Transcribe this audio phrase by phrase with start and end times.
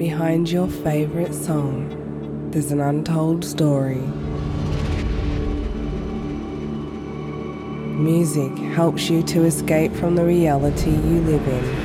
[0.00, 4.00] Behind your favorite song, there's an untold story.
[8.00, 11.79] Music helps you to escape from the reality you live in.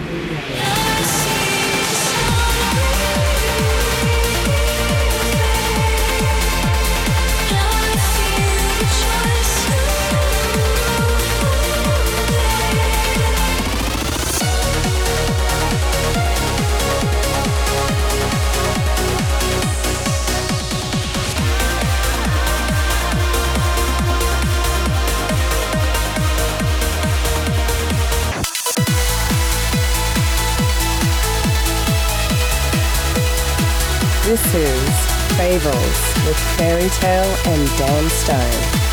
[35.64, 38.85] With Fairy Tale and Dan Stone.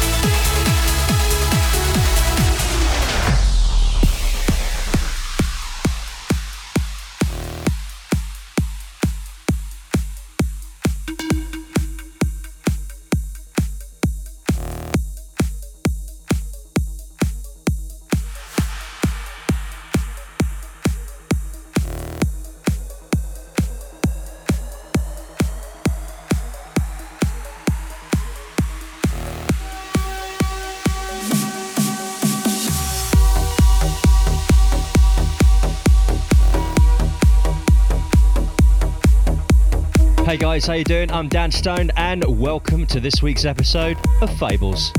[40.52, 41.10] Guys, how you doing?
[41.10, 44.92] I'm Dan Stone and welcome to this week's episode of Fables.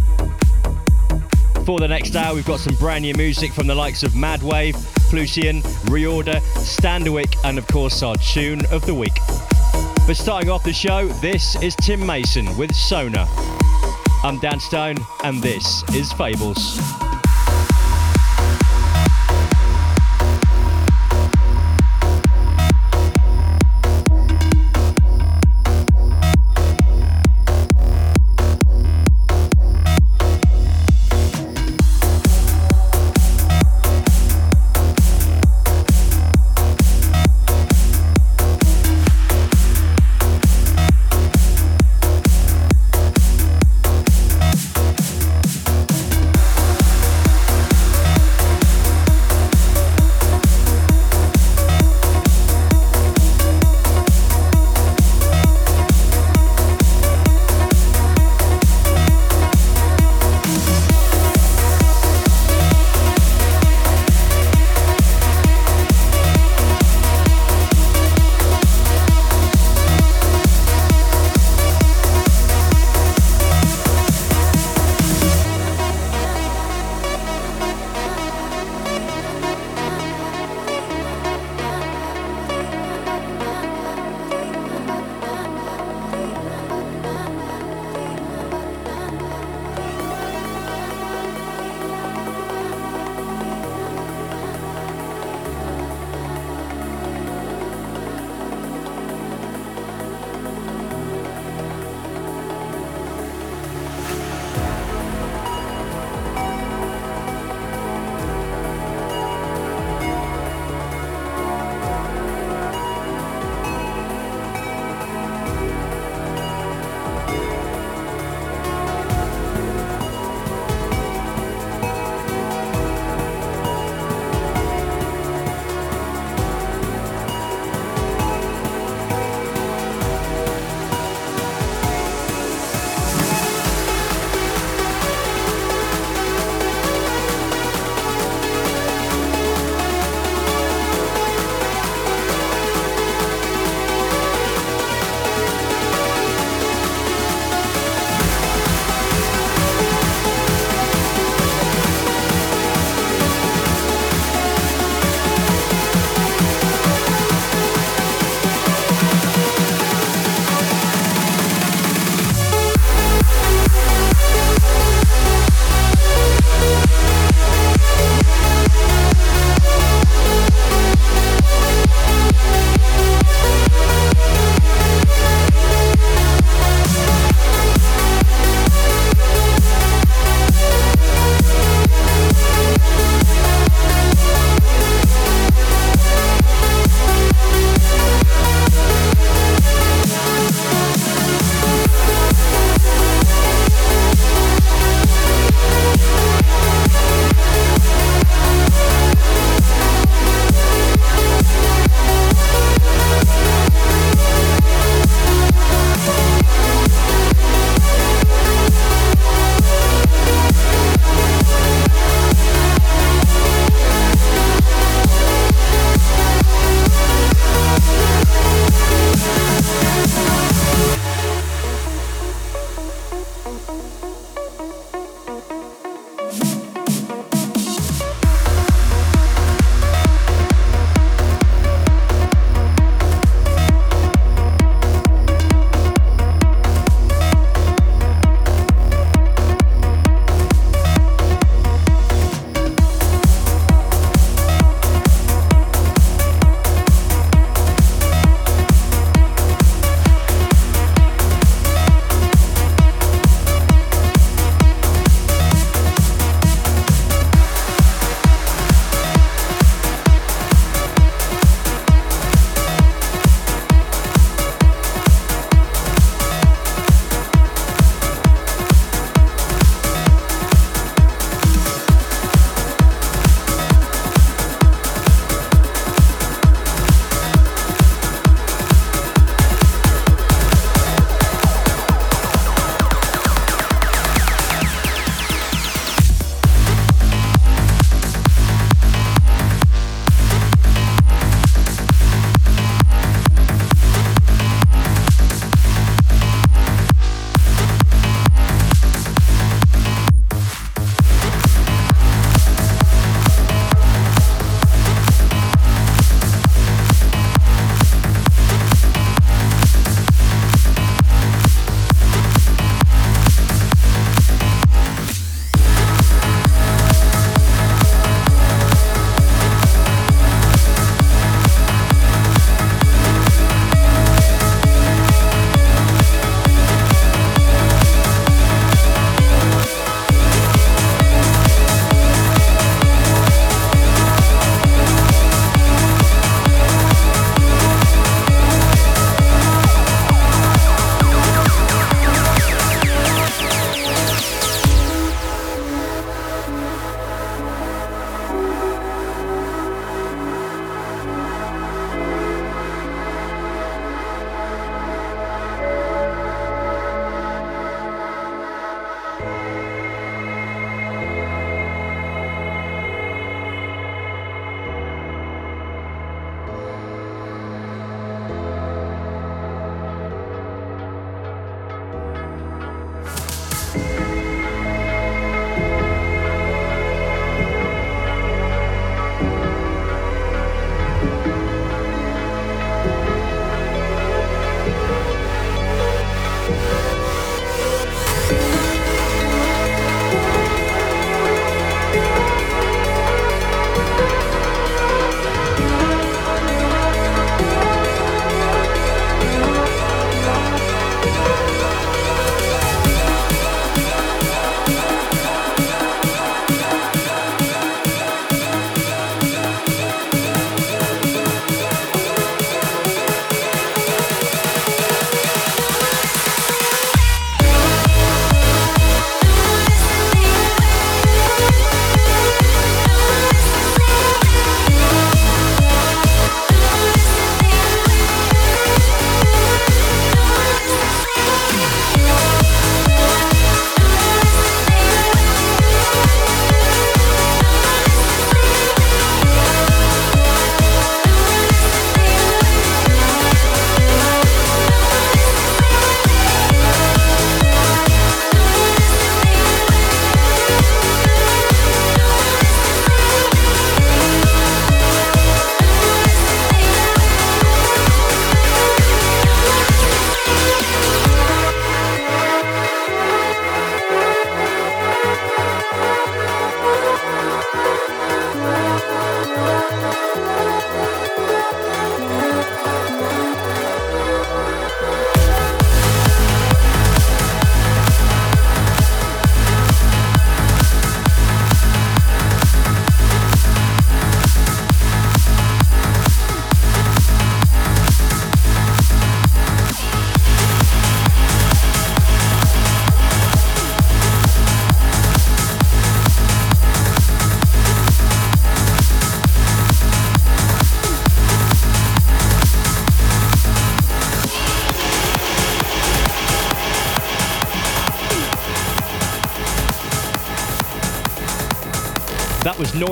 [1.64, 4.74] For the next hour, we've got some brand new music from the likes of Madwave,
[5.12, 9.14] Plusian, Reorder, Standerwick, and of course our tune of the week.
[10.08, 13.28] But starting off the show, this is Tim Mason with Sona.
[14.24, 16.80] I'm Dan Stone and this is Fables.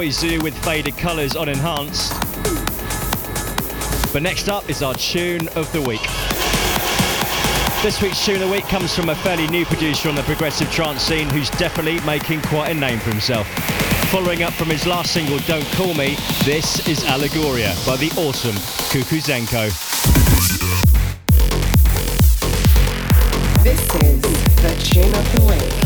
[0.01, 2.11] Noizu with Faded Colours on Enhanced.
[4.11, 6.01] But next up is our tune of the week.
[7.83, 10.71] This week's tune of the week comes from a fairly new producer on the progressive
[10.71, 13.47] trance scene who's definitely making quite a name for himself.
[14.09, 16.15] Following up from his last single, Don't Call Me,
[16.45, 18.55] this is Allegoria by the awesome
[18.89, 19.69] Kukuzenko.
[23.63, 24.21] This is
[24.63, 25.80] the tune of the week.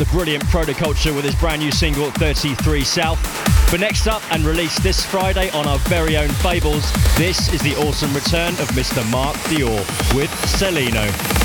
[0.00, 3.20] The brilliant Protoculture with his brand new single 33 South.
[3.70, 7.76] But next up, and released this Friday on our very own Fables, this is the
[7.76, 9.08] awesome return of Mr.
[9.10, 9.84] Mark Dior
[10.14, 11.39] with Celino.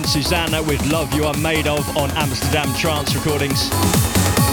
[0.00, 3.68] And Susana with Love You Are Made Of on Amsterdam Trance Recordings.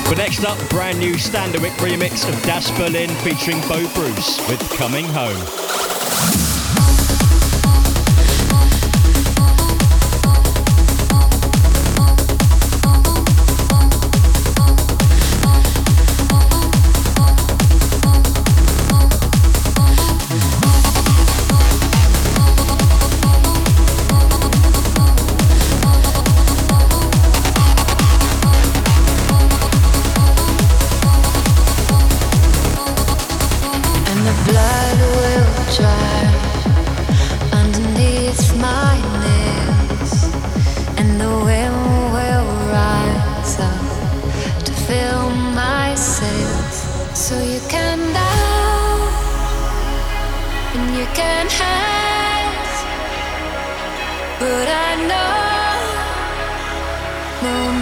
[0.09, 5.05] But next up, brand new Standerwick remix of Dash Berlin featuring Bo Bruce with Coming
[5.05, 5.96] Home.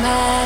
[0.05, 0.44] my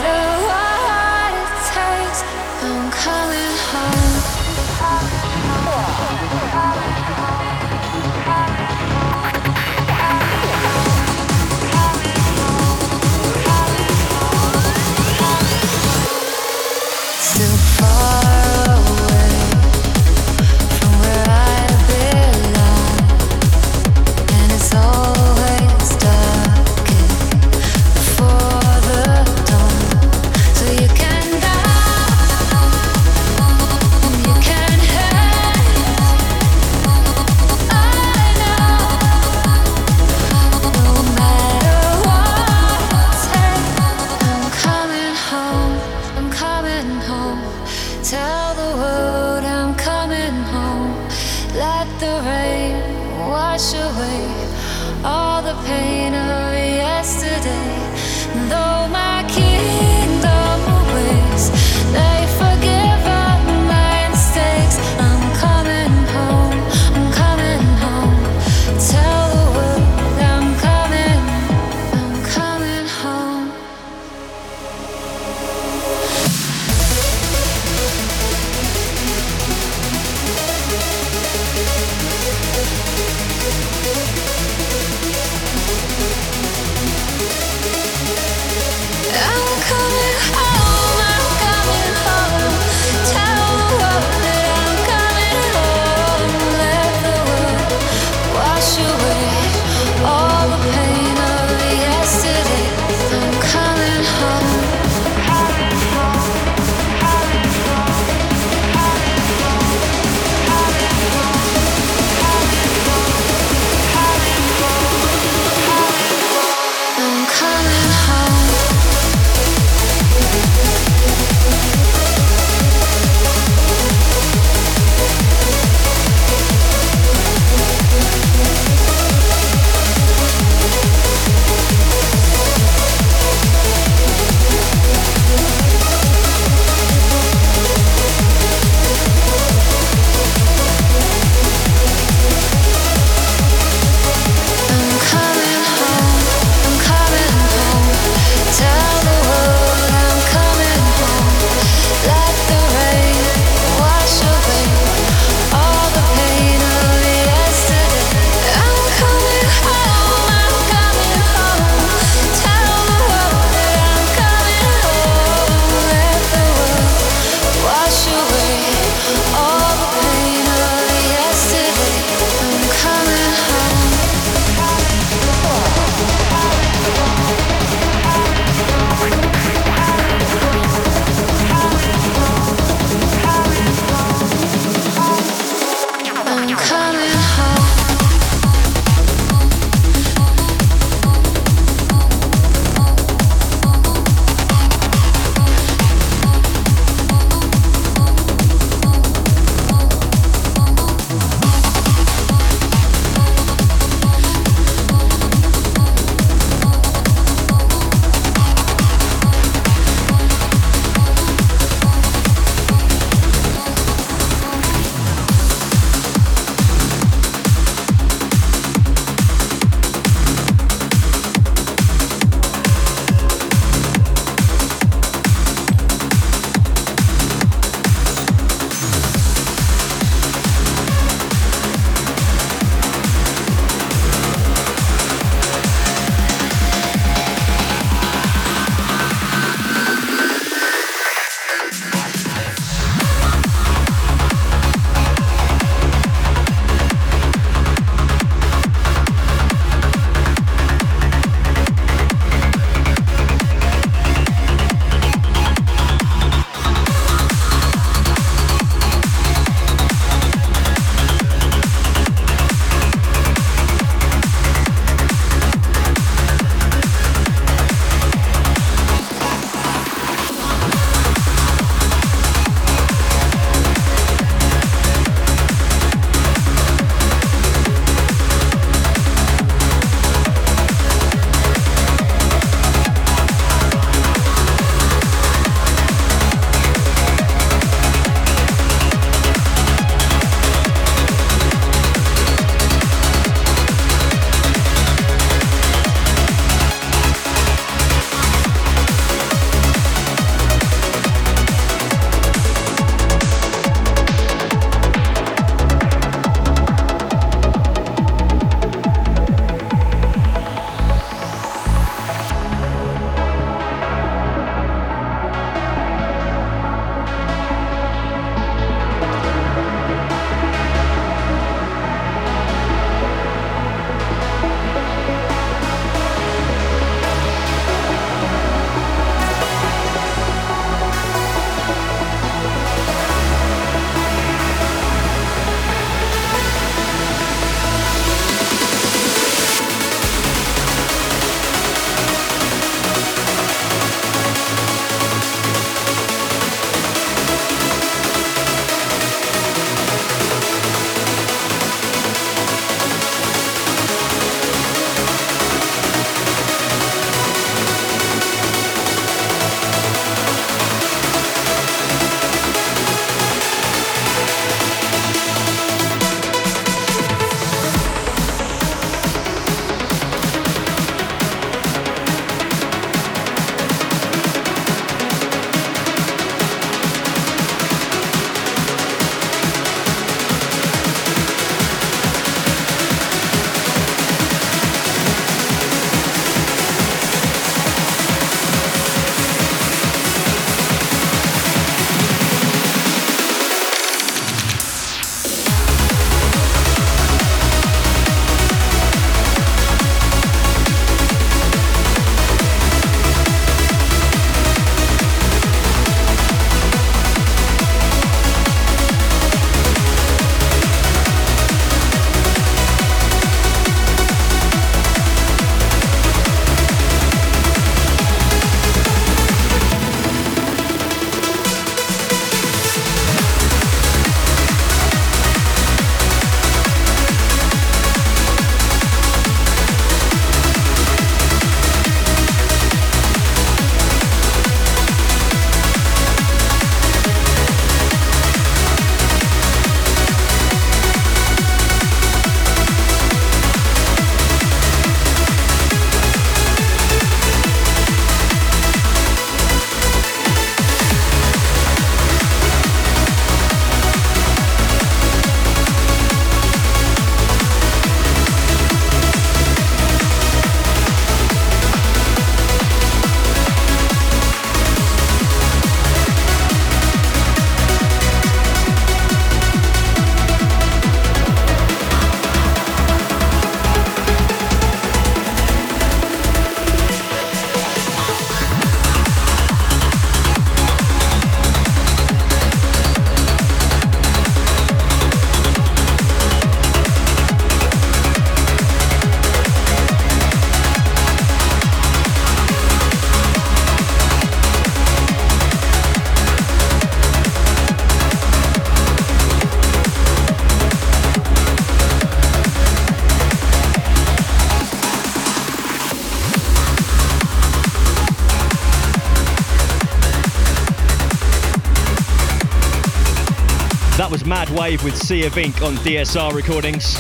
[514.60, 516.96] Wave with Sea of Ink on DSR Recordings.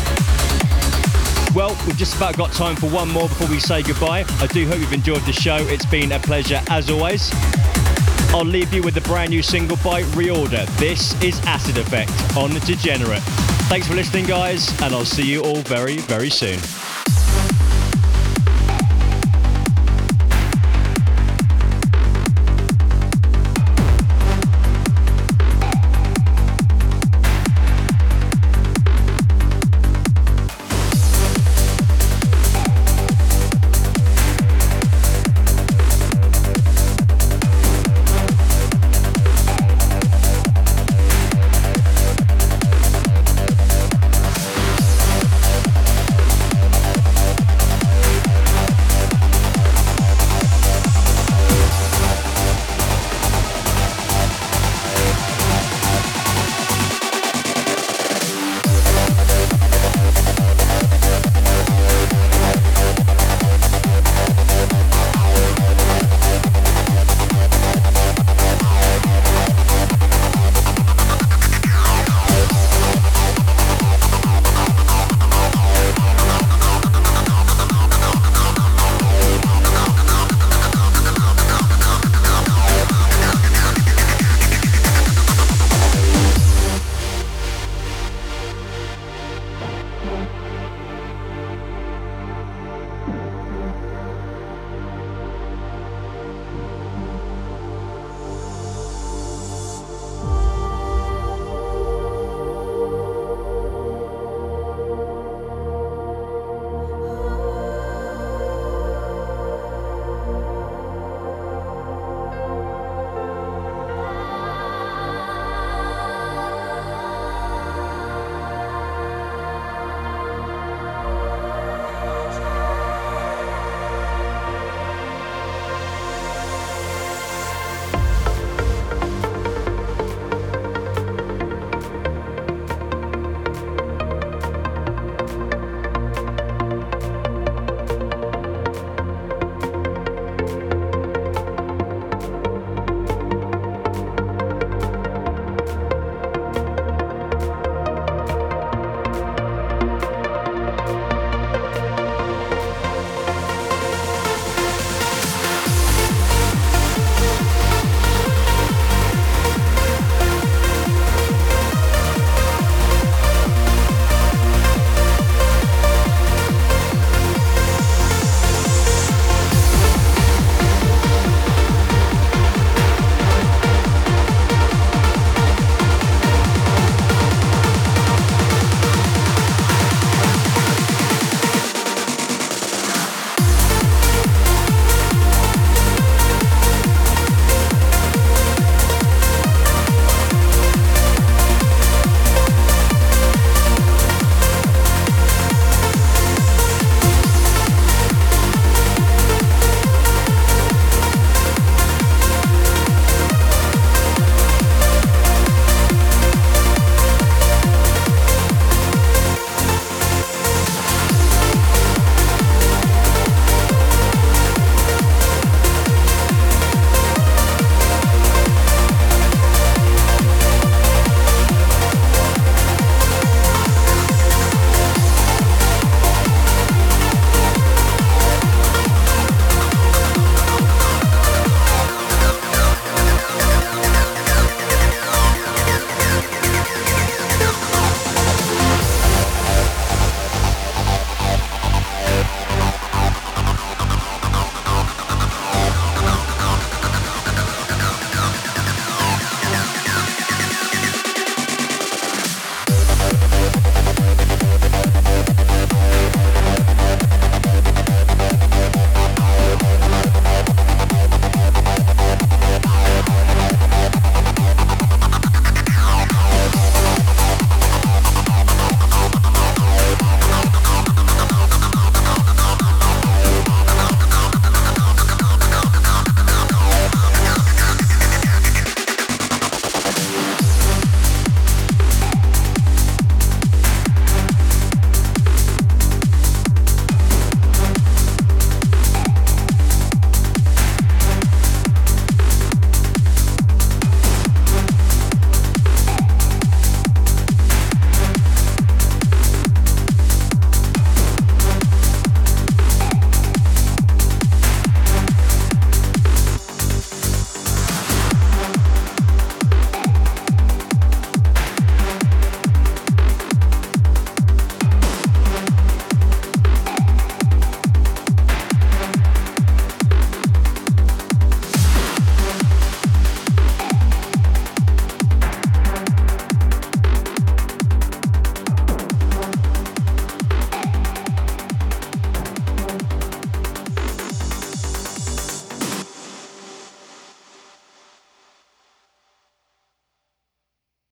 [1.53, 4.23] Well, we've just about got time for one more before we say goodbye.
[4.39, 5.57] I do hope you've enjoyed the show.
[5.67, 7.29] It's been a pleasure as always.
[8.33, 10.67] I'll leave you with the brand new single by Reorder.
[10.77, 13.23] This is Acid Effect on the Degenerate.
[13.67, 16.59] Thanks for listening, guys, and I'll see you all very, very soon.